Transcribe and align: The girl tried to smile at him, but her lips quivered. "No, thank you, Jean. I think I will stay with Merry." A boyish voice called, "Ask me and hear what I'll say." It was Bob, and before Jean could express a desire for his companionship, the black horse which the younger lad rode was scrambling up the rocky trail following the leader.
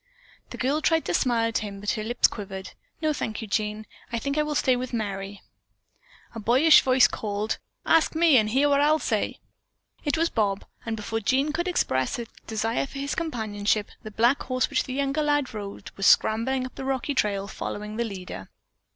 The 0.49 0.57
girl 0.57 0.81
tried 0.81 1.05
to 1.05 1.13
smile 1.13 1.49
at 1.49 1.59
him, 1.59 1.79
but 1.79 1.91
her 1.91 2.03
lips 2.03 2.27
quivered. 2.27 2.71
"No, 3.03 3.13
thank 3.13 3.39
you, 3.39 3.47
Jean. 3.47 3.85
I 4.11 4.17
think 4.17 4.35
I 4.35 4.41
will 4.41 4.55
stay 4.55 4.75
with 4.75 4.93
Merry." 4.93 5.43
A 6.33 6.39
boyish 6.39 6.81
voice 6.81 7.07
called, 7.07 7.59
"Ask 7.85 8.15
me 8.15 8.35
and 8.37 8.49
hear 8.49 8.67
what 8.67 8.81
I'll 8.81 8.97
say." 8.97 9.39
It 10.03 10.17
was 10.17 10.31
Bob, 10.31 10.65
and 10.87 10.95
before 10.97 11.19
Jean 11.19 11.53
could 11.53 11.67
express 11.67 12.17
a 12.17 12.25
desire 12.47 12.87
for 12.87 12.97
his 12.97 13.13
companionship, 13.13 13.91
the 14.01 14.09
black 14.09 14.41
horse 14.41 14.71
which 14.71 14.85
the 14.85 14.93
younger 14.93 15.21
lad 15.21 15.53
rode 15.53 15.91
was 15.95 16.07
scrambling 16.07 16.65
up 16.65 16.73
the 16.73 16.83
rocky 16.83 17.13
trail 17.13 17.47
following 17.47 17.97
the 17.97 18.03
leader. 18.03 18.49